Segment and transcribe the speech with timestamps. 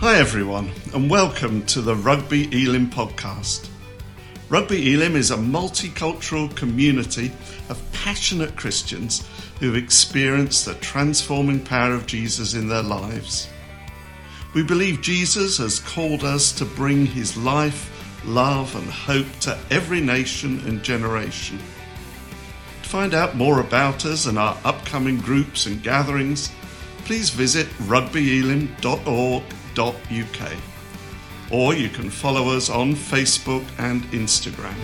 [0.00, 3.68] Hi, everyone, and welcome to the Rugby Elim podcast.
[4.48, 7.30] Rugby Elim is a multicultural community
[7.68, 9.28] of passionate Christians
[9.58, 13.50] who've experienced the transforming power of Jesus in their lives.
[14.54, 20.00] We believe Jesus has called us to bring his life, love, and hope to every
[20.00, 21.58] nation and generation.
[22.84, 26.50] To find out more about us and our upcoming groups and gatherings,
[27.04, 29.42] please visit rugbyelim.org
[29.74, 30.56] www.ecc.uk.
[31.50, 34.74] Or you can follow us on Facebook and Instagram.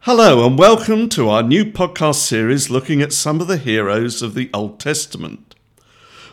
[0.00, 4.34] Hello, and welcome to our new podcast series looking at some of the heroes of
[4.34, 5.56] the Old Testament.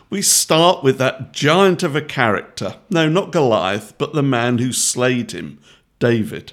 [0.08, 4.72] We start with that giant of a character, no, not Goliath, but the man who
[4.72, 5.58] slayed him,
[5.98, 6.52] David.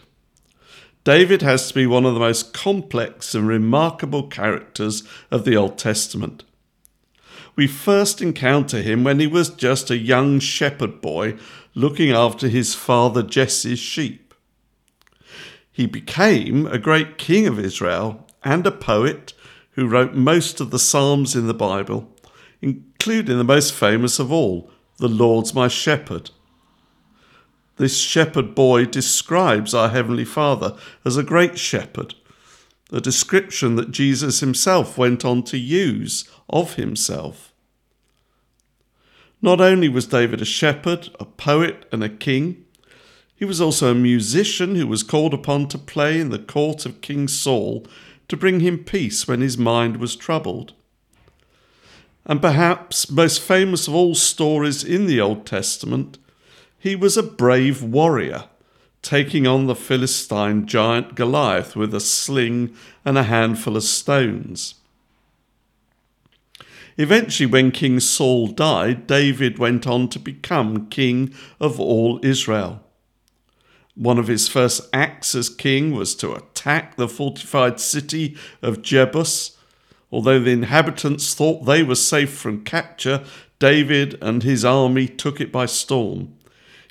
[1.03, 5.77] David has to be one of the most complex and remarkable characters of the Old
[5.77, 6.43] Testament
[7.55, 11.37] we first encounter him when he was just a young shepherd boy
[11.73, 14.33] looking after his father Jesse's sheep.
[15.71, 19.33] He became a great king of Israel and a poet
[19.71, 22.09] who wrote most of the Psalms in the Bible,
[22.61, 26.31] including the most famous of all, The Lord's My Shepherd.
[27.77, 30.75] This shepherd boy describes our Heavenly Father
[31.05, 32.15] as a great shepherd,
[32.91, 37.50] a description that Jesus himself went on to use of himself.
[39.41, 42.63] Not only was David a shepherd, a poet, and a king,
[43.35, 47.01] he was also a musician who was called upon to play in the court of
[47.01, 47.85] King Saul
[48.27, 50.73] to bring him peace when his mind was troubled.
[52.23, 56.19] And perhaps most famous of all stories in the Old Testament,
[56.77, 58.43] he was a brave warrior,
[59.01, 64.75] taking on the Philistine giant Goliath with a sling and a handful of stones.
[67.01, 72.83] Eventually, when King Saul died, David went on to become king of all Israel.
[73.95, 79.57] One of his first acts as king was to attack the fortified city of Jebus.
[80.11, 83.23] Although the inhabitants thought they were safe from capture,
[83.57, 86.37] David and his army took it by storm.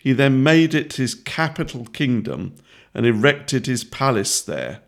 [0.02, 2.56] He then made it his capital kingdom
[2.94, 4.80] and erected his palace there,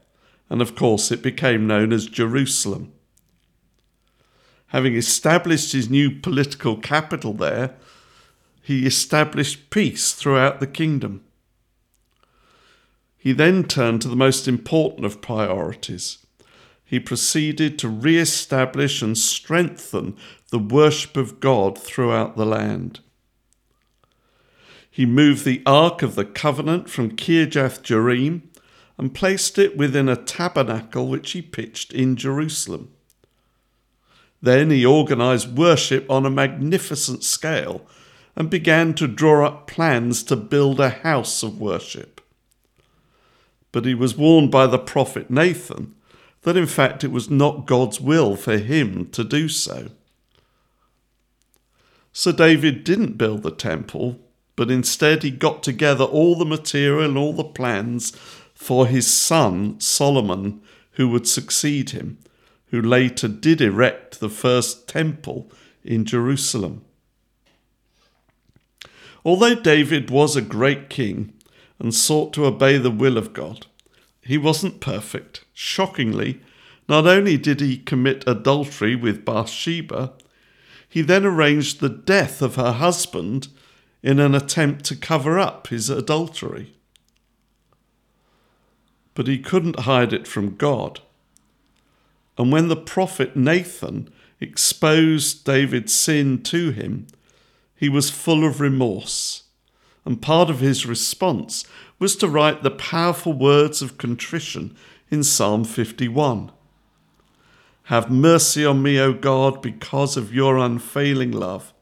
[0.50, 2.92] and of course it became known as Jerusalem
[4.72, 7.74] having established his new political capital there,
[8.62, 11.22] he established peace throughout the kingdom.
[13.18, 16.24] He then turned to the most important of priorities.
[16.86, 20.16] He proceeded to re establish and strengthen
[20.48, 23.00] the worship of God throughout the land.
[24.90, 28.42] He moved the Ark of the Covenant from Kirjath Jearim
[28.96, 32.90] and placed it within a tabernacle which he pitched in Jerusalem.
[34.42, 37.86] Then he organized worship on a magnificent scale
[38.34, 42.20] and began to draw up plans to build a house of worship.
[43.70, 45.94] But he was warned by the prophet Nathan
[46.42, 49.90] that in fact it was not God's will for him to do so.
[52.12, 54.18] So David didn't build the temple,
[54.56, 58.10] but instead he got together all the material and all the plans
[58.54, 60.60] for his son Solomon,
[60.92, 62.18] who would succeed him
[62.72, 65.52] who later did erect the first temple
[65.84, 66.82] in Jerusalem.
[69.26, 71.34] Although David was a great king
[71.78, 73.66] and sought to obey the will of God,
[74.22, 75.44] he wasn't perfect.
[75.52, 76.40] Shockingly,
[76.88, 80.14] not only did he commit adultery with Bathsheba,
[80.88, 83.48] he then arranged the death of her husband
[84.02, 86.74] in an attempt to cover up his adultery.
[89.12, 91.00] But he couldn't hide it from God.
[92.38, 94.08] And when the prophet Nathan
[94.40, 97.06] exposed David's sin to him,
[97.76, 99.44] he was full of remorse.
[100.04, 101.64] And part of his response
[101.98, 104.76] was to write the powerful words of contrition
[105.10, 106.50] in Psalm 51.
[107.84, 111.72] Have mercy on me, O God, because of your unfailing love.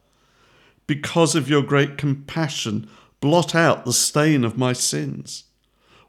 [0.87, 2.89] Because of your great compassion,
[3.21, 5.45] blot out the stain of my sins.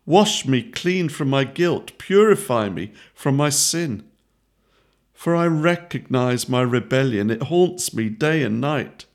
[0.06, 4.04] Wash me clean from my guilt, purify me from my sin
[5.22, 7.30] for I recognize my rebellion.
[7.30, 9.06] It haunts me day and night.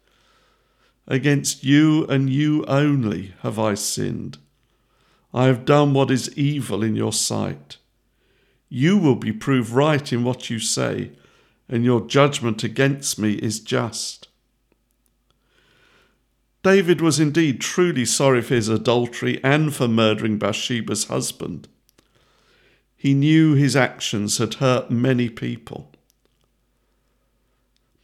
[1.09, 4.39] Against you and you only have I sinned.
[5.35, 7.79] I have done what is evil in your sight.
[8.69, 11.11] You will be proved right in what you say,
[11.69, 14.29] and your judgment against me is just.
[16.63, 21.67] David was indeed truly sorry for his adultery and for murdering Bathsheba's husband.
[22.95, 25.91] He knew his actions had hurt many people.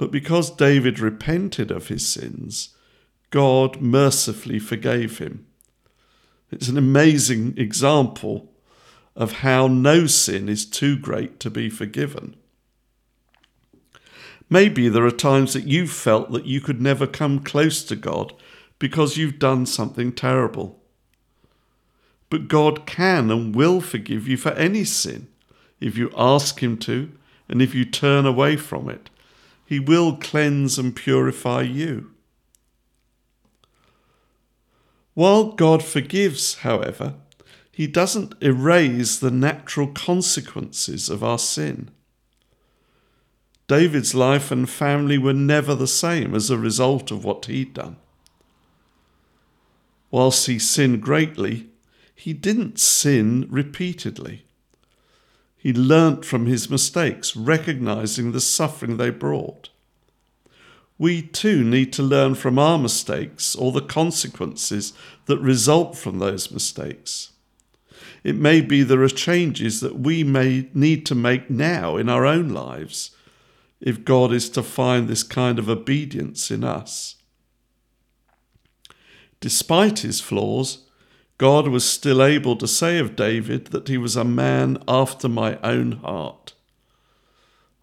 [0.03, 2.71] But because David repented of his sins,
[3.31, 5.47] God mercifully forgave him.
[6.51, 8.53] It's an amazing example
[9.15, 12.35] of how no sin is too great to be forgiven.
[14.51, 18.33] Maybe there are times that you've felt that you could never come close to God
[18.81, 20.81] because you've done something terrible.
[22.29, 25.29] But God can and will forgive you for any sin
[25.79, 27.13] if you ask Him to
[27.49, 29.09] and if you turn away from it.
[29.73, 32.11] He will cleanse and purify you.
[35.15, 37.15] While God forgives, however,
[37.71, 41.91] He doesn't erase the natural consequences of our sin.
[43.67, 47.97] David's life and family were never the same as a result of what he'd done.
[50.11, 51.69] Whilst he sinned greatly,
[52.15, 54.45] he didn't sin repeatedly.
[55.63, 59.69] He learnt from his mistakes, recognizing the suffering they brought.
[60.99, 64.93] We too need to learn from our mistakes or the consequences
[65.27, 67.31] that result from those mistakes.
[68.25, 72.27] It may be there are changes that we may need to make now in our
[72.27, 73.13] own lives
[73.81, 77.15] if God is to find this kind of obedience in us.
[79.39, 80.87] Despite his flaws,
[81.43, 85.59] God was still able to say of David that he was a man after my
[85.65, 86.55] own heart.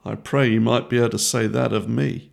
[0.05, 2.31] I pray he might be able to say that of me.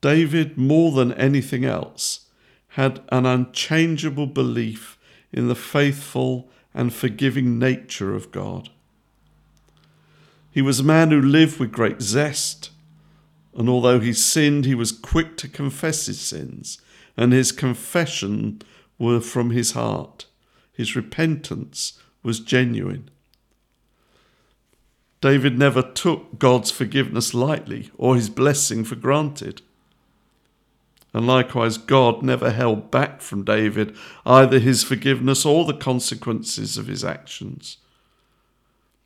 [0.00, 2.28] David, more than anything else,
[2.68, 4.96] had an unchangeable belief
[5.32, 8.68] in the faithful and forgiving nature of God.
[10.52, 12.70] He was a man who lived with great zest,
[13.54, 16.78] and although he sinned, he was quick to confess his sins
[17.16, 18.62] and his confession
[18.98, 20.26] were from his heart.
[20.72, 23.10] His repentance was genuine.
[25.20, 29.62] David never took God's forgiveness lightly or his blessing for granted.
[31.14, 33.94] And likewise, God never held back from David
[34.24, 37.76] either his forgiveness or the consequences of his actions.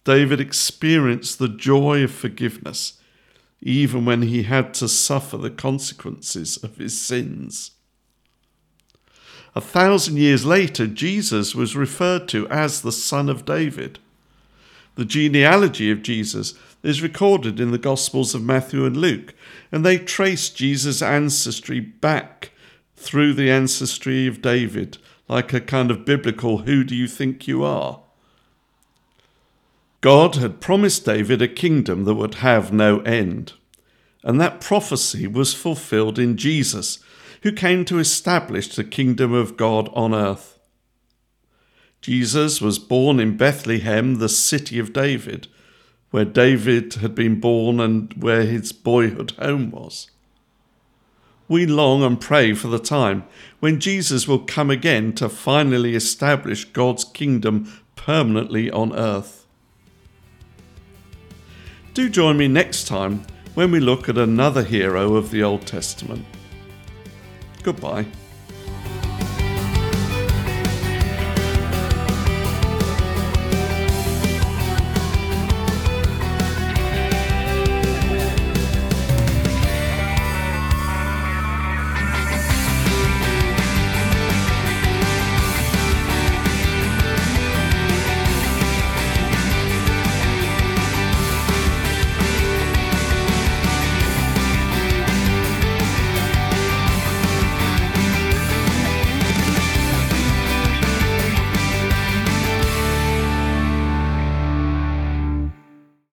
[0.05, 3.01] David experienced the joy of forgiveness
[3.61, 7.73] even when he had to suffer the consequences of his sins.
[9.55, 13.99] A thousand years later, Jesus was referred to as the Son of David.
[14.97, 19.35] The genealogy of Jesus is recorded in the Gospels of Matthew and Luke,
[19.73, 22.51] and they trace Jesus' ancestry back
[22.97, 24.99] through the ancestry of David,
[25.29, 28.01] like a kind of biblical who do you think you are?
[30.07, 33.55] God had promised David a kingdom that would have no end,
[34.23, 37.01] and that prophecy was fulfilled in Jesus
[37.43, 40.61] who came to establish the kingdom of God on earth.
[42.01, 45.49] Jesus was born in Bethlehem, the city of David,
[46.13, 50.09] where David had been born and where his boyhood home was.
[51.49, 53.25] We long and pray for the time
[53.59, 59.46] when Jesus will come again to finally establish God's kingdom permanently on earth.
[61.97, 66.27] Do join me next time when we look at another hero of the Old Testament.
[67.63, 68.05] Goodbye.